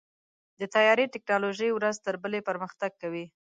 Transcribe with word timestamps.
د 0.59 0.61
طیارې 0.75 1.05
ټیکنالوژي 1.13 1.69
ورځ 1.73 1.95
تر 2.05 2.15
بلې 2.23 2.39
پرمختګ 2.49 2.91
کوي. 3.01 3.25